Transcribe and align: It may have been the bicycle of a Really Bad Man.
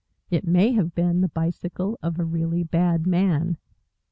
It 0.31 0.47
may 0.47 0.71
have 0.71 0.95
been 0.95 1.21
the 1.21 1.27
bicycle 1.29 1.99
of 2.01 2.17
a 2.19 2.25
Really 2.25 2.63
Bad 2.63 3.05
Man. 3.05 3.57